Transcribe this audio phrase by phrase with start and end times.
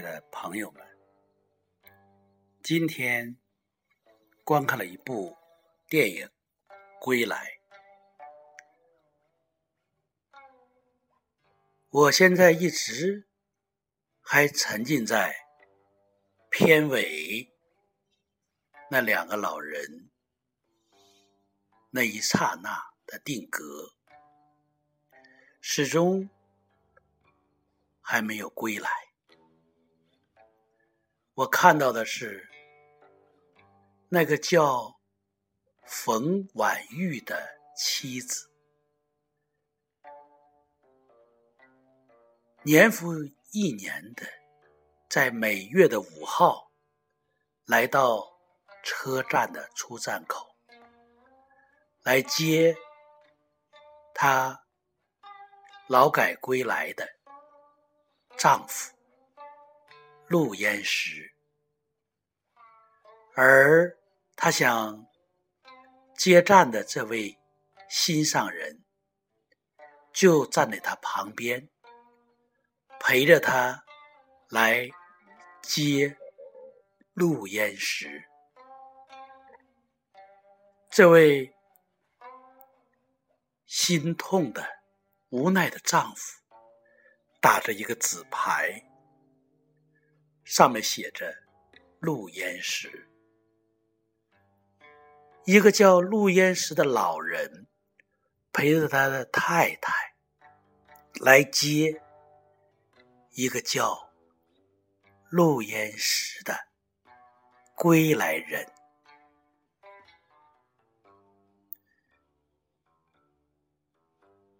[0.00, 0.82] 的朋友们，
[2.62, 3.36] 今天
[4.44, 5.36] 观看了一部
[5.88, 6.26] 电影
[7.00, 7.36] 《归来》。
[11.90, 13.26] 我现在一直
[14.20, 15.34] 还沉浸在
[16.48, 17.52] 片尾
[18.90, 20.10] 那两个老人
[21.90, 23.94] 那一刹那的定格，
[25.60, 26.30] 始终
[28.00, 29.09] 还没有归来。
[31.40, 32.46] 我看到的是
[34.10, 35.00] 那个叫
[35.86, 37.42] 冯婉玉的
[37.74, 38.50] 妻子，
[42.62, 43.14] 年复
[43.52, 44.26] 一年的，
[45.08, 46.70] 在每月的五号
[47.64, 48.38] 来到
[48.82, 50.54] 车站的出站口，
[52.02, 52.76] 来接
[54.12, 54.62] 她
[55.88, 57.08] 劳改归来的
[58.36, 58.94] 丈夫。
[60.28, 61.29] 陆焉识，
[63.42, 63.96] 而
[64.36, 65.06] 他想
[66.14, 67.38] 接站的这位
[67.88, 68.84] 心上人，
[70.12, 71.70] 就站在他旁边，
[72.98, 73.82] 陪着他
[74.50, 74.90] 来
[75.62, 76.18] 接
[77.14, 78.28] 陆焉识。
[80.90, 81.54] 这位
[83.64, 84.68] 心痛的、
[85.30, 86.42] 无奈的丈夫，
[87.40, 88.84] 打着一个纸牌。
[90.44, 91.34] 上面写着
[92.00, 93.08] “陆焉识”，
[95.50, 97.66] 一个叫陆焉识的老人
[98.52, 99.92] 陪着他的太太
[101.20, 102.00] 来接
[103.32, 104.12] 一个叫
[105.28, 106.56] 陆焉识的
[107.74, 108.64] 归来人。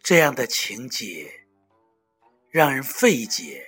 [0.03, 1.47] 这样的情节
[2.51, 3.65] 让人费解。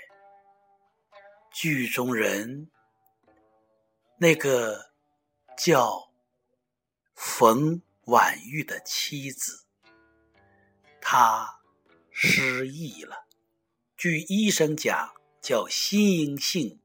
[1.53, 2.69] 剧中人，
[4.17, 4.91] 那个
[5.57, 6.12] 叫
[7.25, 9.65] 冯婉玉的妻子，
[11.01, 11.61] 她
[12.11, 13.29] 失忆了。
[13.97, 16.83] 据医生讲，叫心因性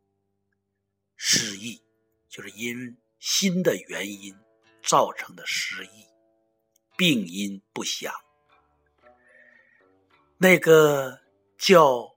[1.15, 1.81] 失忆，
[2.29, 4.37] 就是因心的原因
[4.83, 6.05] 造成的失忆，
[6.95, 8.13] 病因不详。
[10.37, 11.21] 那个
[11.57, 12.15] 叫。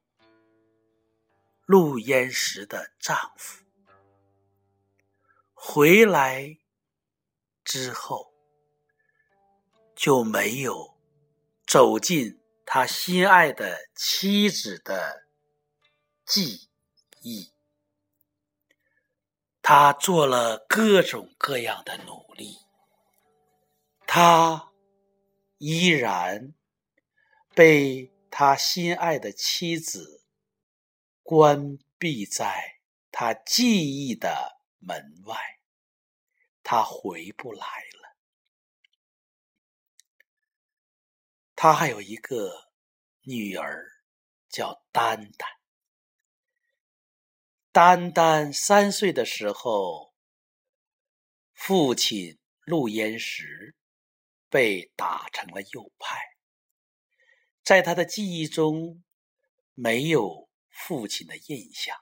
[1.65, 3.65] 陆焉识的丈夫
[5.55, 6.59] 回来
[7.71, 8.35] 之后，
[9.95, 10.99] 就没有
[11.65, 15.29] 走进他心爱的妻子的
[16.27, 16.69] 记
[17.21, 17.53] 忆。
[19.63, 22.57] 他做了各种各样的努力，
[24.05, 24.73] 他
[25.59, 26.53] 依然
[27.55, 30.25] 被他心爱的妻子。
[31.23, 32.81] 关闭在
[33.13, 35.60] 他记忆的门外，
[36.73, 38.17] 他回不来了。
[41.57, 42.71] 他还有一个
[43.23, 43.91] 女儿，
[44.49, 45.51] 叫丹丹。
[47.73, 50.15] 丹丹三岁的时候，
[51.53, 53.75] 父亲陆焉识
[54.49, 56.21] 被打成了右派，
[57.65, 59.03] 在他的记忆中
[59.75, 60.49] 没有。
[60.69, 61.97] 父亲的印象。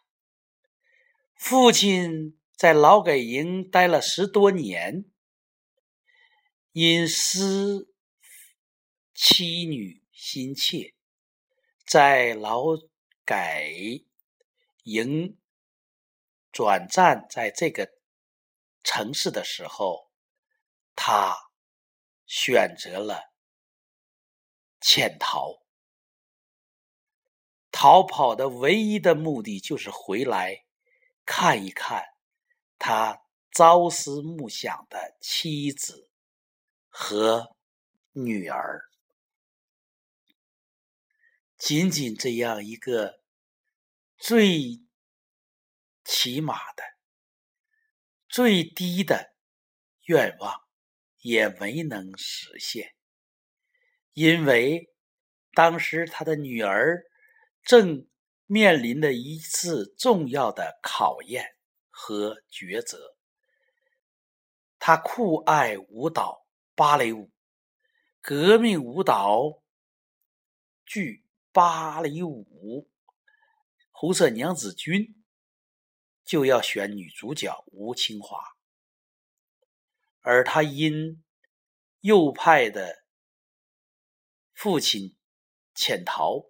[1.35, 5.05] 父亲在劳改营待了十多年，
[6.73, 7.95] 因思
[9.15, 10.97] 妻女心切，
[11.87, 12.65] 在劳
[13.25, 13.71] 改
[14.83, 15.39] 营
[16.51, 17.93] 转战在这个
[18.83, 20.11] 城市的时候，
[20.97, 21.37] 他
[22.27, 23.33] 选择了
[24.81, 25.63] 潜逃。
[27.71, 30.65] 逃跑的唯一的目的就是回来
[31.25, 32.03] 看一看
[32.79, 36.11] 他朝思暮想的妻子
[36.89, 37.57] 和
[38.13, 38.83] 女儿。
[41.57, 43.21] 仅仅这样一个
[44.17, 44.83] 最
[46.05, 46.83] 起码的、
[48.29, 49.35] 最低的
[50.05, 50.63] 愿望
[51.19, 52.95] 也没能实现，
[54.13, 54.95] 因为
[55.53, 57.05] 当时他的女儿。
[57.65, 58.09] 正
[58.47, 61.58] 面临的一次重要的考验
[62.01, 63.17] 和抉择。
[64.79, 66.47] 他酷爱舞蹈
[66.77, 67.33] 芭蕾舞，
[68.21, 69.63] 革命舞蹈
[70.87, 72.89] 剧芭蕾舞
[73.91, 75.03] 《红色娘子军》
[76.25, 78.39] 就要选女主角吴清华，
[80.21, 81.25] 而他因
[82.01, 83.05] 右派的
[84.55, 85.17] 父亲
[85.75, 86.45] 潜逃。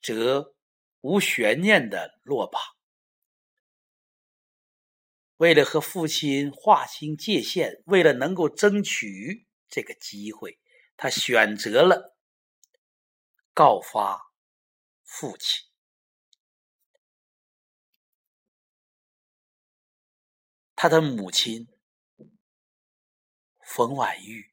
[0.00, 0.54] 则
[1.00, 2.62] 无悬念的落榜。
[5.38, 10.58] 为了和父亲划清界限，为了能够争取这个机会，
[10.96, 12.16] 他选择了
[13.54, 14.32] 告发
[15.04, 15.64] 父亲。
[20.74, 21.68] 他的母亲
[23.64, 24.52] 冯婉玉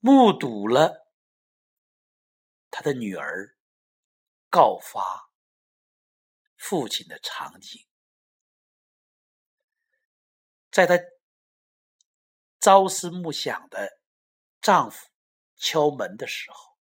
[0.00, 1.08] 目睹了
[2.68, 3.56] 他的女儿
[4.50, 5.30] 告发
[6.56, 7.86] 父亲的场景。
[10.74, 10.98] 在她
[12.58, 14.00] 朝思暮想的
[14.60, 15.06] 丈夫
[15.54, 16.76] 敲门的时候，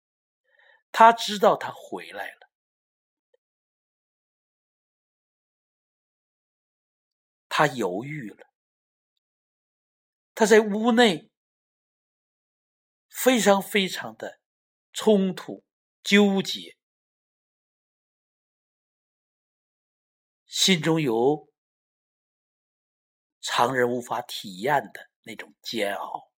[0.90, 2.48] 她知道他回来了。
[7.50, 8.46] 她犹豫了，
[10.34, 11.30] 她在屋内
[13.10, 14.40] 非常非常的
[14.94, 15.62] 冲突、
[16.02, 16.78] 纠结，
[20.46, 21.51] 心中有。
[23.42, 26.32] 常人无法体验的那种煎熬。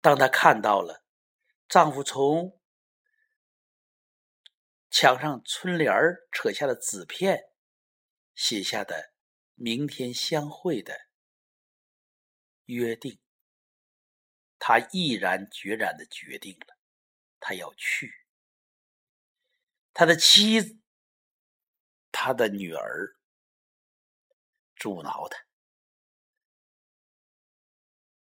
[0.00, 1.02] 当她看到了
[1.68, 2.60] 丈夫从
[4.90, 7.44] 墙上春联儿扯下的纸片
[8.34, 9.14] 写下的
[9.54, 11.06] “明天相会”的
[12.66, 13.18] 约定，
[14.58, 16.76] 她毅然决然的决定了，
[17.40, 18.26] 她要去。
[19.96, 20.76] 他的妻子，
[22.10, 23.13] 他的女儿。
[24.76, 25.38] 阻挠他，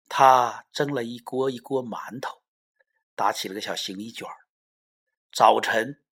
[0.08, 2.42] 他蒸了一锅一锅馒头，
[3.14, 4.28] 打起了个小行李卷
[5.32, 6.04] 早晨，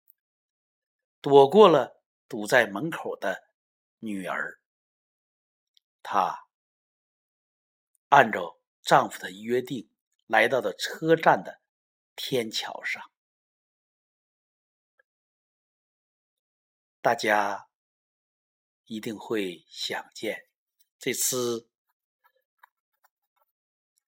[1.21, 3.51] 躲过了堵在门口的
[3.99, 4.61] 女儿，
[6.03, 6.47] 她
[8.09, 9.91] 按照丈夫的约定，
[10.27, 11.61] 来到了车站的
[12.15, 13.11] 天桥上。
[17.01, 17.68] 大家。
[18.89, 20.49] 一定会想见
[20.99, 21.69] 这次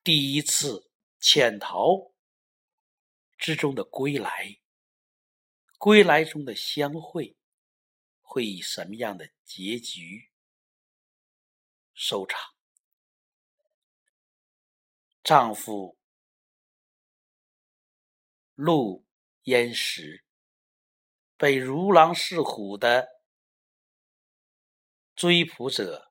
[0.03, 0.91] 第一次
[1.21, 2.13] 潜逃
[3.37, 4.59] 之中的归来，
[5.77, 7.37] 归来中的相会
[8.23, 10.31] 会以什么样的结局
[11.93, 12.55] 收场？
[15.23, 15.99] 丈夫
[18.55, 19.07] 陆
[19.43, 20.25] 焉识
[21.37, 23.20] 被如狼似虎的。
[25.21, 26.11] 追捕者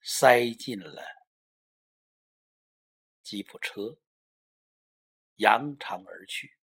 [0.00, 1.04] 塞进了
[3.22, 4.00] 吉普车，
[5.34, 6.56] 扬长而去。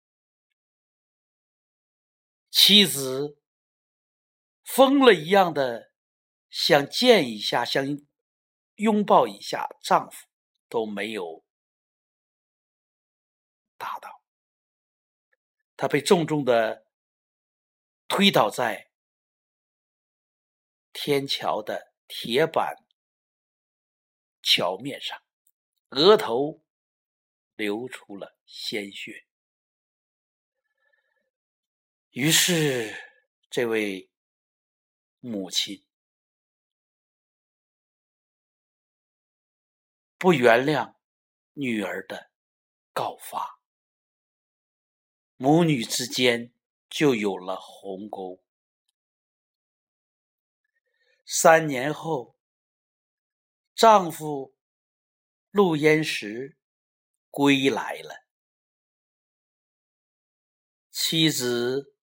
[2.49, 3.43] 妻子
[4.63, 5.91] 疯了一样的
[6.49, 7.85] 想见一下，想
[8.77, 10.29] 拥抱一下丈夫，
[10.69, 11.45] 都没有
[13.77, 14.23] 达到。
[15.77, 16.87] 她被重重的
[18.07, 18.94] 推倒在。
[20.95, 22.87] 天桥的铁板
[24.41, 25.21] 桥面上，
[25.89, 26.63] 额头
[27.57, 29.27] 流出了鲜血。
[32.11, 32.95] 于是，
[33.51, 34.09] 这位
[35.19, 35.85] 母亲
[40.17, 40.95] 不原谅
[41.55, 42.31] 女儿的
[42.93, 43.61] 告发，
[45.37, 46.53] 母女之间
[46.89, 48.44] 就有了鸿沟。
[51.27, 52.37] 三年后，
[53.75, 54.55] 丈夫
[55.51, 56.59] 陆焉识
[57.31, 58.15] 归来了，
[60.91, 61.97] 妻子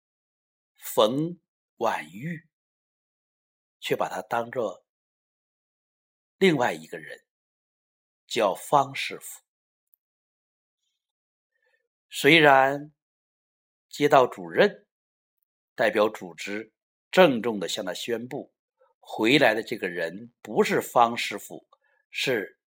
[0.76, 1.40] 冯
[1.76, 2.48] 婉玉
[3.80, 4.86] 却把他当做
[6.38, 7.24] 另外一个人，
[8.26, 9.40] 叫方师傅。
[12.08, 12.94] 虽然
[13.88, 14.86] 街道主任
[15.74, 16.72] 代表组织
[17.10, 18.54] 郑重的向他宣布。
[19.10, 21.66] 回来的这个人不是方师傅，
[22.10, 22.60] 是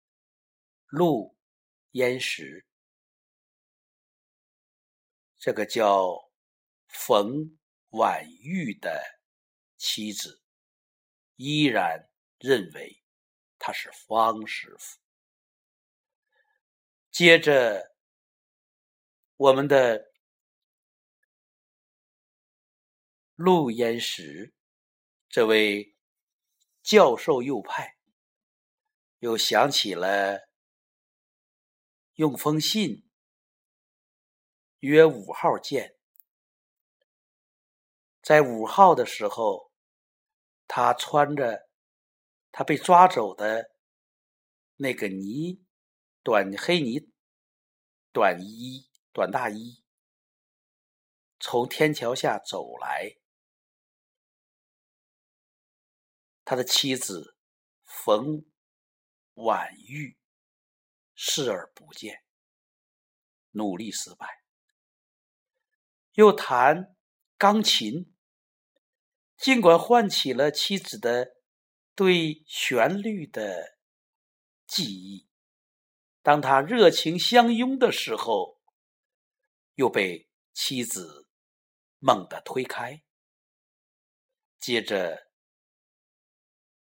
[0.87, 1.37] 陆
[1.91, 2.65] 焉识。
[5.37, 6.31] 这个叫
[6.87, 9.01] 冯婉玉的
[9.77, 10.41] 妻子
[11.35, 13.03] 依然认为
[13.59, 14.99] 他是方师傅。
[17.11, 17.95] 接着，
[19.37, 20.11] 我们的
[23.35, 24.55] 陆焉识
[25.29, 25.90] 这位。
[26.81, 27.97] 教授右派
[29.19, 30.49] 又想起了
[32.15, 33.07] 用封信
[34.79, 35.95] 约五号见，
[38.21, 39.71] 在五号的时候，
[40.67, 41.69] 他穿着
[42.51, 43.71] 他被抓走的
[44.77, 45.63] 那个呢
[46.23, 47.13] 短黑呢
[48.11, 49.83] 短衣短大衣，
[51.39, 53.20] 从天桥下走来。
[56.43, 57.35] 他的妻子
[57.83, 58.45] 冯
[59.33, 60.17] 婉玉
[61.15, 62.23] 视而不见，
[63.51, 64.43] 努力失败。
[66.13, 66.95] 又弹
[67.37, 68.13] 钢琴，
[69.37, 71.31] 尽管唤起了妻子的
[71.95, 73.77] 对旋律的
[74.67, 75.29] 记忆，
[76.21, 78.59] 当他热情相拥的时候，
[79.75, 81.27] 又被妻子
[81.99, 83.03] 猛地推开。
[84.59, 85.30] 接着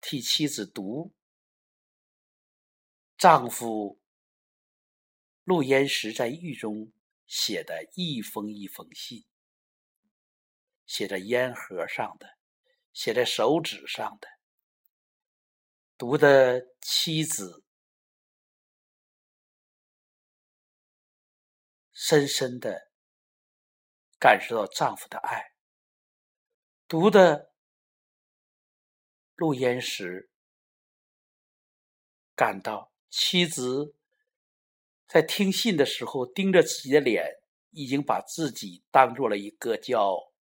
[0.02, 1.14] 替妻子读
[3.18, 4.00] 丈夫
[5.44, 6.92] 陆焉识在狱中。
[7.30, 9.26] 写的一封一封信，
[10.86, 12.38] 写在烟盒上的，
[12.94, 14.30] 写在手指上的，
[15.98, 17.66] 读的妻子
[21.92, 22.94] 深深的
[24.18, 25.52] 感受到丈夫的爱，
[26.88, 27.52] 读的
[29.38, 30.30] 陆焉识
[32.36, 33.96] 感到妻子。
[35.08, 37.38] 在听信的时候，盯着自己的脸，
[37.70, 40.34] 已经把自己当做了一个叫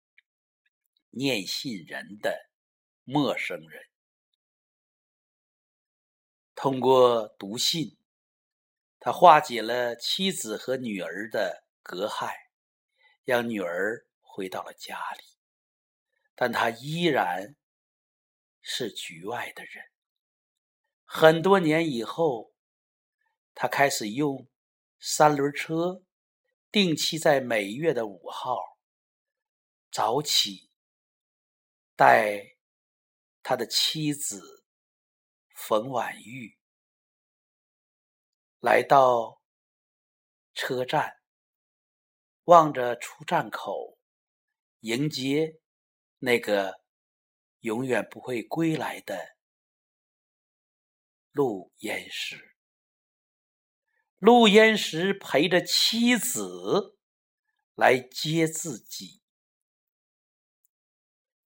[1.11, 2.51] 念信人的
[3.05, 3.85] 陌生人。
[6.55, 7.97] 通过读信，
[8.99, 12.33] 他化解了妻子和女儿的隔阂，
[13.25, 15.23] 让女儿回到了家里，
[16.35, 17.55] 但他依然
[18.69, 19.85] 是局外的人。
[21.05, 22.53] 很多年以后，
[23.55, 24.49] 他开始用。
[24.99, 26.03] 三轮车
[26.73, 28.57] 定期在每月的五号
[29.93, 30.71] 早起，
[31.95, 32.57] 带
[33.43, 34.65] 他的妻子
[35.55, 36.59] 冯婉玉
[38.59, 39.43] 来到
[40.55, 41.19] 车站，
[42.45, 43.99] 望着出站口，
[44.81, 45.61] 迎接
[46.19, 46.81] 那个
[47.67, 49.37] 永远不会归来的
[51.33, 52.55] 陆焉识。
[54.19, 56.97] 陆焉识陪着妻子
[57.75, 59.21] 来接自己，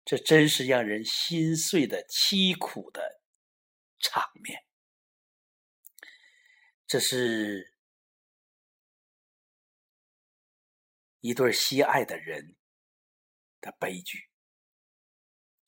[0.03, 3.21] 这真是让人心碎的凄苦的
[3.97, 4.65] 场面。
[6.85, 7.77] 这是
[11.21, 12.57] 一对心爱的人
[13.61, 14.28] 的悲剧，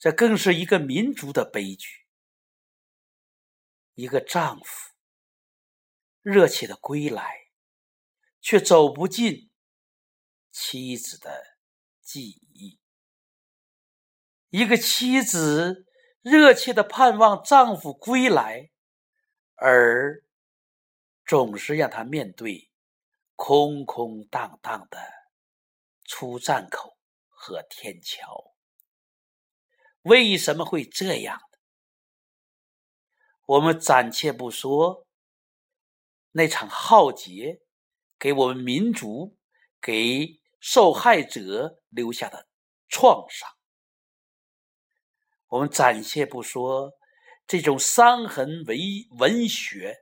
[0.02, 2.08] 这更是一个民族的悲剧。
[3.94, 4.90] 一个丈夫。
[6.24, 7.50] 热切的归来，
[8.42, 9.52] 却走不进
[10.52, 11.58] 妻子的
[12.02, 12.80] 记忆。
[14.50, 15.86] 一个妻子
[16.22, 18.72] 热切的盼望丈夫归来，
[19.54, 20.24] 而
[21.26, 22.72] 总是让他面对
[23.36, 25.00] 空空荡荡的
[26.04, 26.98] 出站口
[27.30, 28.51] 和天桥。
[30.04, 31.58] 为什么会这样呢？
[33.46, 35.06] 我们暂且不说。
[36.34, 37.60] 那场浩劫
[38.18, 39.38] 给我们民族、
[39.82, 42.48] 给受害者留下的
[42.88, 43.50] 创伤，
[45.48, 46.94] 我们暂且不说
[47.46, 48.80] 这种伤痕为
[49.20, 49.98] 文学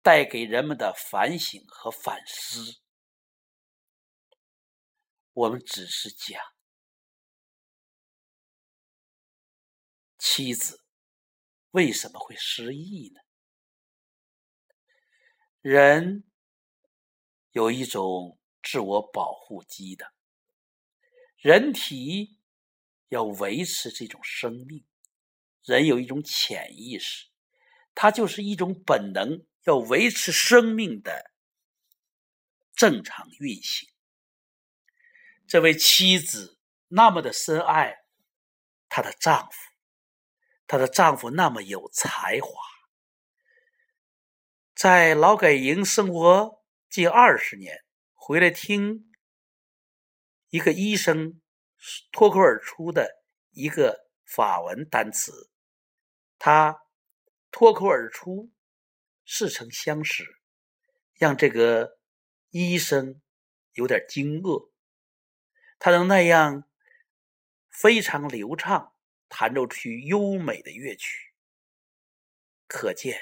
[0.00, 2.80] 带给人们的反省和反思，
[5.34, 6.40] 我们只是讲
[10.26, 10.82] 妻子
[11.72, 13.20] 为什么会失忆呢？
[15.60, 16.24] 人
[17.50, 20.14] 有一种自我保护机的，
[21.36, 22.38] 人体
[23.08, 24.86] 要维持这种生命，
[25.62, 27.28] 人有一种潜意识，
[27.94, 31.32] 它就是一种本能，要维持生命的
[32.72, 33.92] 正常运行。
[35.46, 38.06] 这位妻子那么的深爱
[38.88, 39.73] 她的丈夫，
[40.66, 42.48] 她的丈夫那么有才华。
[44.74, 49.12] 在劳改营生活近二十年，回来听
[50.48, 51.40] 一个医生
[52.10, 55.50] 脱口而出的一个法文单词，
[56.38, 56.80] 他
[57.50, 58.50] 脱口而出，
[59.24, 60.24] 似曾相识，
[61.14, 61.98] 让这个
[62.50, 63.20] 医生
[63.74, 64.70] 有点惊愕。
[65.78, 66.64] 他能那样
[67.70, 68.93] 非常流畅
[69.28, 71.34] 弹奏出优美的乐曲，
[72.66, 73.20] 可见。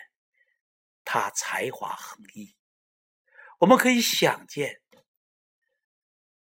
[1.04, 2.54] 他才华横溢，
[3.58, 4.80] 我们可以想见，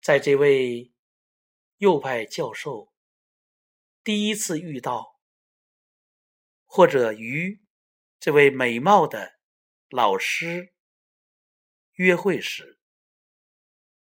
[0.01, 0.91] 在这位
[1.77, 2.91] 右派教授
[4.03, 5.21] 第一次遇到
[6.65, 7.63] 或者与
[8.19, 9.39] 这位美貌的
[9.91, 10.73] 老师
[11.93, 12.81] 约会时，“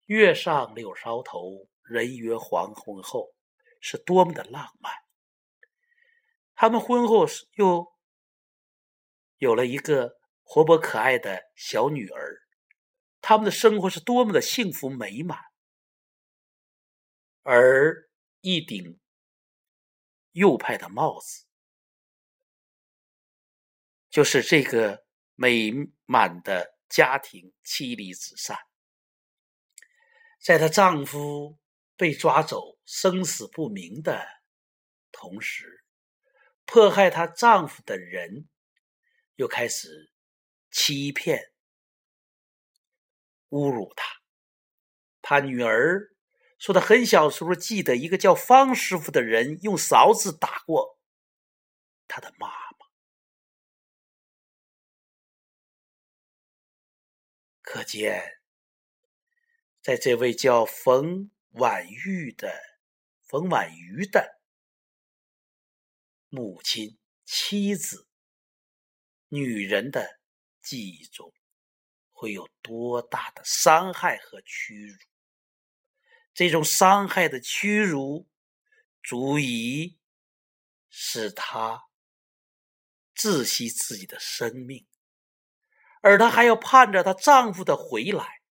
[0.06, 3.32] 月上柳梢头，人约黄昏后”，
[3.80, 5.03] 是多么的浪漫。
[6.54, 7.92] 他们婚后又
[9.38, 12.40] 有了一个活泼可爱的小女儿，
[13.20, 15.38] 他们的生活是多么的幸福美满。
[17.42, 18.08] 而
[18.40, 18.98] 一顶
[20.32, 21.44] 右派的帽子，
[24.08, 25.70] 就是这个美
[26.06, 28.56] 满的家庭妻离子散。
[30.42, 31.58] 在她丈夫
[31.96, 34.26] 被抓走、生死不明的
[35.12, 35.83] 同时，
[36.64, 38.48] 迫害她丈夫的人
[39.36, 40.12] 又开始
[40.70, 41.52] 欺骗、
[43.50, 44.20] 侮辱她。
[45.22, 46.10] 她女儿。
[46.56, 50.98] 说她很小时候记得一个叫方师傅的人用勺子打过
[52.08, 52.86] 他的妈妈，
[57.60, 58.40] 可见，
[59.82, 62.54] 在这位叫冯婉玉的
[63.20, 64.40] 冯婉瑜的
[66.34, 68.08] 母亲、妻子、
[69.28, 70.18] 女人的
[70.60, 71.32] 记忆中，
[72.10, 74.98] 会有多大的伤害和屈辱？
[76.34, 78.28] 这种伤害的屈辱，
[79.00, 79.96] 足以
[80.90, 81.84] 使她
[83.14, 84.84] 窒息自己的生命，
[86.02, 88.42] 而她还要盼着她丈夫的回来。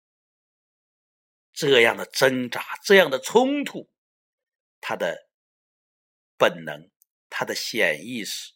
[1.51, 3.91] 这样的挣扎，这样的冲突，
[4.79, 5.27] 她的
[6.37, 6.89] 本能，
[7.35, 8.53] 他的潜意识，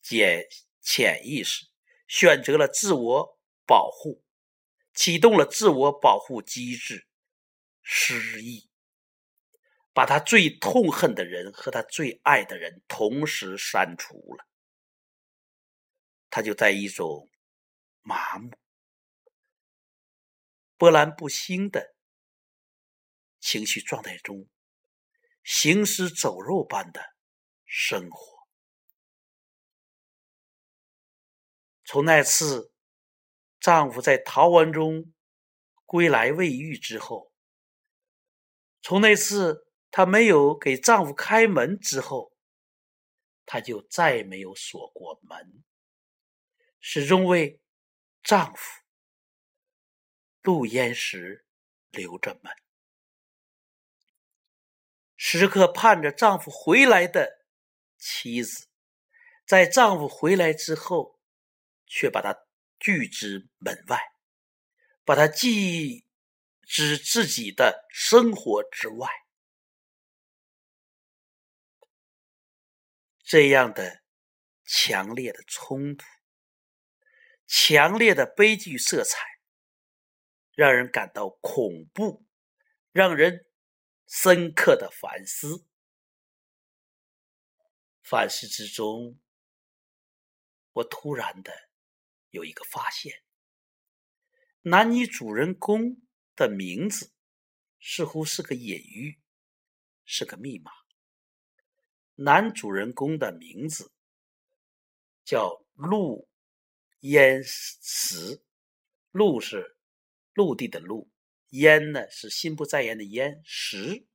[0.00, 0.46] 潜
[0.80, 1.66] 潜意识
[2.08, 4.24] 选择了自我保护，
[4.94, 7.06] 启动了自我保护机制。
[7.82, 8.70] 失忆，
[9.92, 14.46] 把他最痛恨的人和他最爱的人同时删除了，
[16.30, 17.28] 他就在一种
[18.00, 18.52] 麻木、
[20.78, 21.94] 波澜不兴的
[23.38, 24.48] 情绪状态中，
[25.44, 27.11] 行尸走肉般的
[27.74, 28.46] 生活。
[31.86, 32.70] 从那次
[33.58, 35.14] 丈夫在逃亡中
[35.86, 37.32] 归来未遇之后。
[38.82, 42.36] 从那次她没有给丈夫开门之后，
[43.46, 45.64] 她就再没有锁过门，
[46.78, 47.58] 始终为
[48.22, 48.82] 丈夫
[50.42, 51.46] 陆焉时
[51.90, 52.54] 留着门，
[55.16, 57.41] 时刻盼着丈夫回来的
[58.02, 58.66] 妻子，
[59.46, 61.20] 在丈夫回来之后，
[61.86, 62.36] 却把他
[62.80, 64.00] 拒之门外，
[65.04, 66.04] 把他记。
[66.64, 69.10] 指自己的生活之外，
[73.22, 74.02] 这样的
[74.64, 76.06] 强烈的冲突、
[77.46, 79.18] 强烈的悲剧色彩，
[80.54, 82.24] 让人感到恐怖，
[82.90, 83.44] 让人
[84.06, 85.66] 深刻的反思。
[88.12, 89.18] 反思之中，
[90.72, 91.50] 我突然的
[92.28, 93.22] 有一个发现：
[94.60, 95.96] 男女主人公。
[96.34, 97.12] 的名字
[97.78, 99.20] 似乎是个隐喻，
[100.06, 100.72] 是个密码。
[102.14, 103.92] 男主人公的名字
[105.24, 106.26] 叫陆
[107.00, 108.42] 焉识，
[109.10, 109.76] 陆是
[110.32, 111.10] 陆地的陆，
[111.50, 114.06] 焉呢是心不在焉的焉，识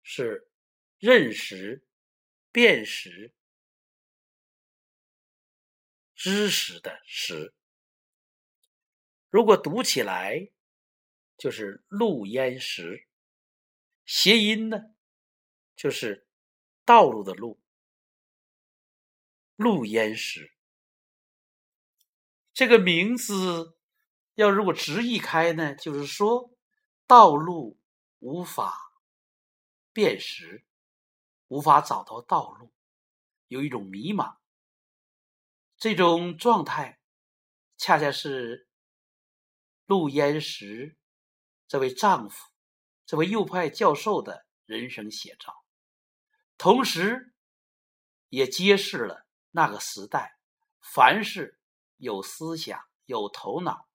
[0.00, 0.48] 是
[0.98, 1.87] 认识、
[2.58, 3.32] 辨识、
[6.16, 7.54] 知识的识。
[9.30, 10.50] 如果读起来。
[11.36, 13.06] 就是路焉识，
[14.04, 14.92] 谐音呢，
[15.76, 16.26] 就是
[16.84, 17.60] 道路的路。
[19.54, 20.52] 路焉识
[22.52, 23.78] 这个名字，
[24.34, 26.50] 要如果直译开呢，就是说
[27.06, 27.78] 道路
[28.18, 28.92] 无法
[29.92, 30.64] 辨识，
[31.48, 32.72] 无法找到道路，
[33.48, 34.36] 有一种迷茫。
[35.76, 37.00] 这种状态，
[37.76, 38.68] 恰恰是
[39.86, 40.96] 陆焉识。
[41.66, 42.48] 这位丈夫，
[43.04, 45.54] 这位右派教授的人生写照，
[46.56, 47.34] 同时
[48.30, 50.38] 也揭示了那个时代，
[50.80, 51.60] 凡是
[51.98, 53.86] 有思想、有头脑，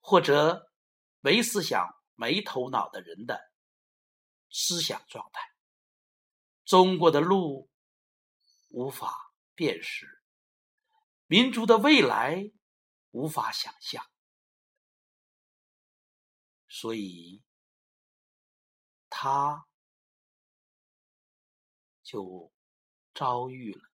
[0.00, 0.72] 或者
[1.20, 3.40] 没思想、没头脑的人的
[4.50, 5.51] 思想状态。
[6.64, 7.70] 中国的路
[8.68, 10.22] 无法辨识，
[11.26, 12.50] 民族的未来
[13.10, 14.04] 无法想象。
[16.68, 17.42] 所以，
[19.10, 19.66] 他
[22.02, 22.52] 就
[23.14, 23.90] 遭遇了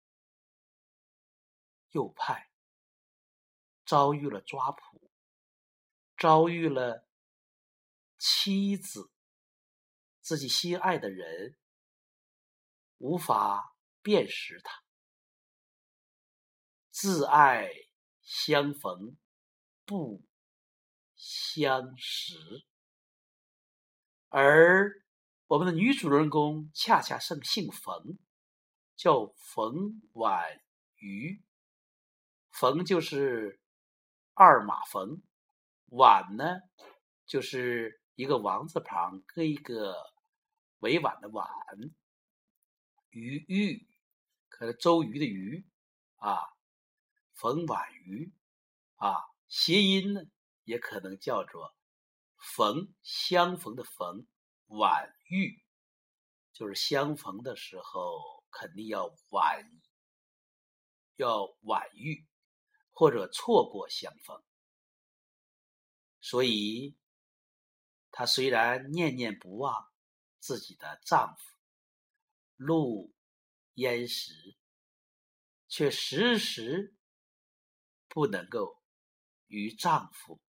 [1.91, 2.51] 右派，
[3.85, 5.11] 遭遇了抓捕，
[6.17, 7.09] 遭遇了
[8.17, 9.11] 妻子
[10.21, 11.59] 自己心爱的人
[12.99, 14.73] 无法辨识他，
[16.91, 17.71] 自爱
[18.23, 19.17] 相逢
[19.85, 20.23] 不
[21.17, 22.35] 相识。
[24.29, 25.03] 而
[25.47, 28.19] 我们的女主人公恰恰姓姓冯，
[28.97, 30.61] 叫冯婉
[30.97, 31.43] 瑜。
[32.51, 33.61] 冯就是
[34.35, 35.23] 二马冯，
[35.87, 36.45] 婉呢
[37.27, 39.95] 就是一个王字旁跟一个
[40.81, 41.49] 委婉的婉，
[43.11, 43.89] 瑜玉
[44.49, 45.67] 可是周瑜的瑜
[46.17, 46.39] 啊，
[47.35, 48.33] 冯婉瑜
[48.97, 49.17] 啊，
[49.49, 50.23] 谐音呢
[50.65, 51.75] 也可能叫做
[52.37, 54.27] 逢相逢的逢，
[54.67, 55.63] 婉遇
[56.53, 59.65] 就是相逢的时候肯定要婉
[61.17, 62.27] 要婉遇。
[62.91, 64.43] 或者错过相逢，
[66.21, 66.97] 所以
[68.11, 69.87] 她虽然念念不忘
[70.41, 71.48] 自己的丈夫
[72.59, 73.15] 路
[73.75, 74.59] 焉识，
[75.69, 76.97] 却时时
[78.09, 78.83] 不能够
[79.47, 80.41] 与丈夫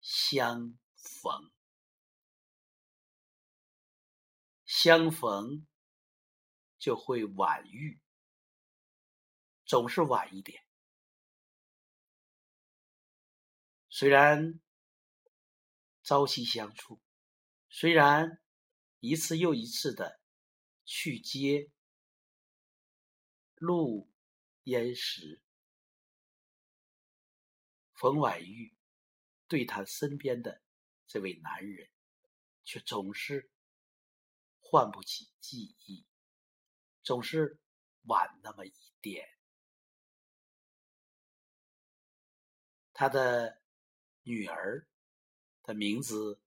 [0.00, 1.52] 相逢。
[4.66, 5.64] 相逢
[6.76, 8.00] 就会晚遇，
[9.64, 10.66] 总是晚一点。
[13.88, 14.60] 虽然
[16.02, 17.00] 朝夕相处，
[17.68, 18.42] 虽然
[18.98, 20.21] 一次又一次的
[20.94, 21.70] 去接
[23.54, 24.12] 陆
[24.64, 25.40] 焉识，
[27.94, 28.76] 冯婉玉
[29.48, 30.60] 对他身边的
[31.06, 31.88] 这位男人，
[32.62, 33.50] 却总是
[34.60, 36.06] 唤不起记忆，
[37.02, 37.58] 总是
[38.02, 39.26] 晚那么一点，
[42.92, 43.62] 他的。
[44.24, 44.86] 女儿
[45.64, 46.40] 的名字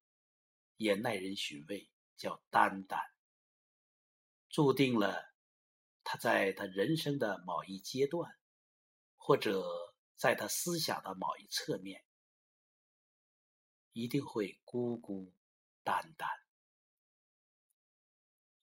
[0.77, 2.97] 也耐人寻味，叫丹丹，
[4.55, 5.21] 注定了
[6.05, 8.33] 他在他人生的某一阶段，
[9.17, 9.67] 或者
[10.15, 12.05] 在他思想的某一侧面，
[13.91, 15.33] 一定会孤孤
[15.83, 16.29] 单单。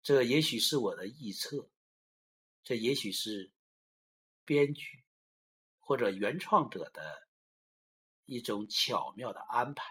[0.02, 1.68] 这也许是我的臆测，
[2.64, 3.52] 这也许是
[4.46, 5.04] 编剧
[5.78, 7.28] 或者原创者的。
[8.24, 9.84] 一种巧妙的安排。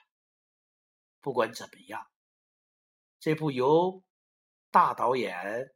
[1.20, 2.10] 不管怎么样，
[3.20, 4.04] 这部由
[4.72, 5.76] 大导演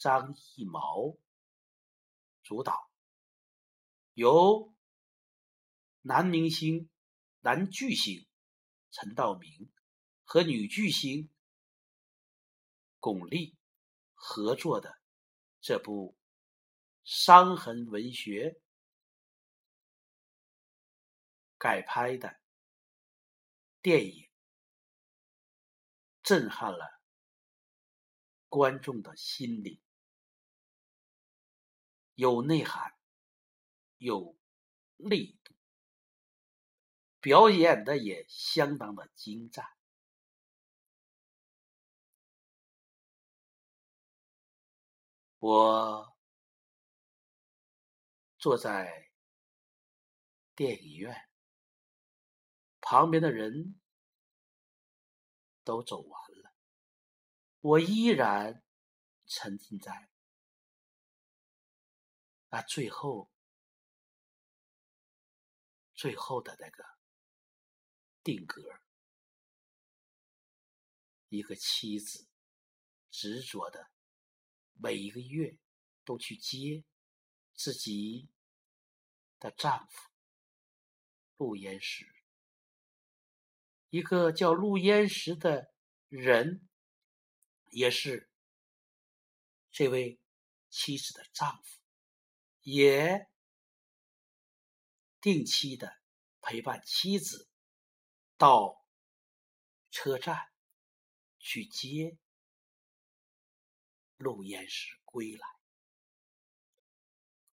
[0.00, 1.20] 张艺谋
[2.42, 2.90] 主导，
[4.14, 4.74] 由
[6.00, 6.88] 男明星、
[7.40, 8.26] 男巨星
[8.90, 9.70] 陈道明
[10.24, 11.28] 和女巨星
[12.98, 13.54] 巩俐
[14.14, 14.98] 合作的
[15.60, 16.16] 这部
[17.04, 18.58] 伤痕文学。
[21.58, 22.40] 改拍的
[23.82, 24.30] 电影
[26.22, 27.02] 震撼了
[28.48, 29.78] 观众的心灵，
[32.20, 32.94] 有内涵，
[33.96, 34.36] 有
[34.96, 35.54] 力度，
[37.18, 39.64] 表演的也相当的精湛。
[45.38, 46.14] 我
[48.36, 49.10] 坐在
[50.54, 51.26] 电影院。
[52.82, 53.80] 旁边的人
[55.64, 56.52] 都走完了，
[57.62, 58.62] 我依然
[59.24, 60.09] 沉浸在
[62.50, 63.30] 那最后、
[65.94, 66.84] 最后的那个
[68.22, 68.62] 定格。
[71.28, 72.26] 一个妻子
[73.08, 73.92] 执着的
[74.72, 75.56] 每一个月
[76.04, 76.84] 都去接
[77.54, 78.28] 自己
[79.38, 80.10] 的丈夫
[81.36, 82.12] 陆延时。
[83.90, 85.72] 一个叫陆焉识的
[86.08, 86.68] 人，
[87.70, 88.28] 也是
[89.70, 90.20] 这位
[90.68, 91.79] 妻子的丈夫，
[92.62, 93.28] 也
[95.20, 95.96] 定期的
[96.40, 97.48] 陪伴妻子
[98.36, 98.84] 到
[99.90, 100.50] 车站
[101.38, 102.18] 去接
[104.16, 105.46] 陆焉识归来。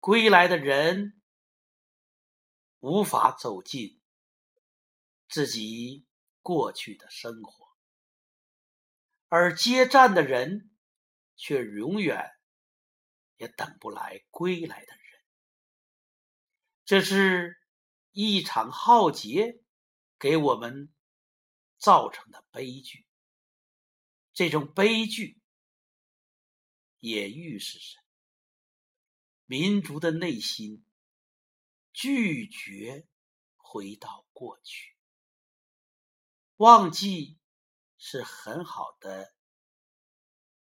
[0.01, 1.21] 归来的人
[2.81, 4.01] 无法走进
[5.29, 6.07] 自己。
[6.47, 7.75] 过去的生活，
[9.31, 10.71] 而接站的人
[11.37, 12.34] 却永远
[13.37, 15.21] 也等不来归来的人。
[16.85, 17.59] 这是
[18.11, 19.61] 一场浩劫
[20.19, 20.93] 给我们
[21.79, 23.07] 造成的悲剧。
[24.33, 25.41] 这种悲剧
[26.99, 28.01] 也预示着
[29.47, 30.85] 民族的内心
[31.93, 33.07] 拒绝
[33.57, 34.95] 回到过去。
[36.57, 37.39] 忘记
[37.99, 39.35] 是很好的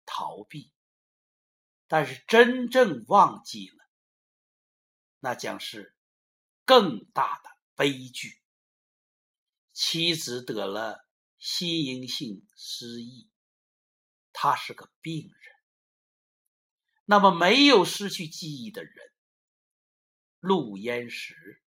[0.06, 0.72] 逃避，
[1.92, 3.76] 但是真正忘记了，
[5.20, 5.94] 那将是
[6.64, 8.40] 更大的悲剧。
[9.74, 11.06] 妻子得了
[11.38, 13.30] 心因性失忆，
[14.32, 15.56] 他是个病人。
[17.04, 18.96] 那么，没有失去记忆的人，
[20.40, 21.62] 陆焉识，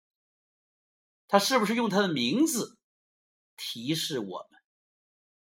[1.28, 2.78] 他是不是用他的名字
[3.56, 4.61] 提示我们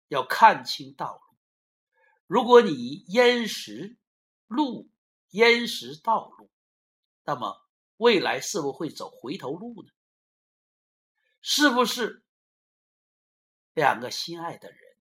[0.08, 1.38] 要看清道路？
[2.26, 3.96] 如果你焉识
[4.46, 4.90] 路，
[5.30, 6.50] 焉识道路，
[7.24, 9.92] 那么未来是否会走回头路呢？
[11.42, 12.24] 是不是
[13.72, 14.96] 两个心爱的人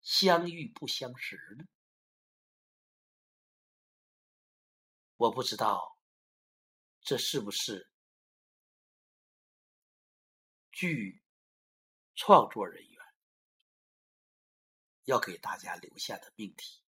[0.00, 1.64] 相遇不相识呢？
[5.16, 5.96] 我不知道，
[7.00, 7.88] 这是不是
[10.72, 11.22] 剧
[12.16, 13.04] 创作人员
[15.04, 16.81] 要给大家留下的命题？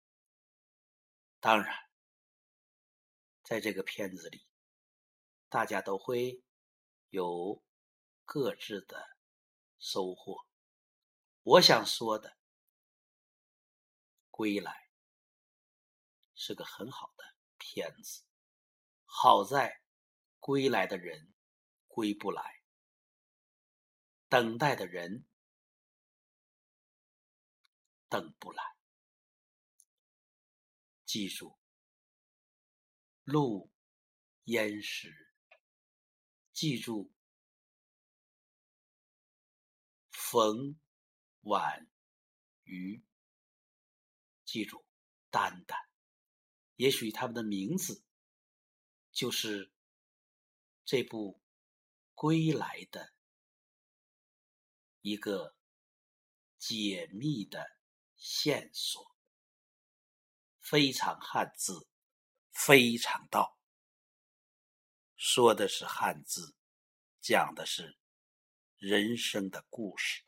[1.41, 1.75] 当然，
[3.43, 4.47] 在这个片子里，
[5.49, 6.41] 大家都会
[7.09, 7.61] 有
[8.23, 9.17] 各自的
[9.79, 10.47] 收获。
[11.41, 12.29] 我想说的，
[14.29, 14.71] 《归来》
[16.35, 17.25] 是个很好的。
[17.57, 18.23] 片子，
[19.05, 19.81] 好在
[20.39, 21.31] 归来的人
[21.87, 22.63] 归不来，
[24.27, 25.25] 等待的人
[28.09, 28.63] 等不来。
[31.11, 31.59] 记住，
[33.25, 33.69] 路
[34.45, 35.35] 淹时，
[36.53, 37.11] 记住，
[40.09, 40.79] 冯
[41.41, 41.91] 婉
[42.63, 43.03] 瑜，
[44.45, 44.85] 记住，
[45.29, 45.77] 丹丹。
[46.77, 48.05] 也许他们的名字
[49.11, 49.69] 就是
[50.85, 51.33] 这部
[52.15, 53.13] 《归来》的
[55.01, 55.57] 一个
[56.57, 57.77] 解密的
[58.15, 59.10] 线索，
[60.71, 61.85] 非常汉字，
[62.53, 63.57] 非常道，
[65.17, 66.55] 说的是汉字，
[67.19, 67.97] 讲的是
[68.77, 70.23] 人生的故事。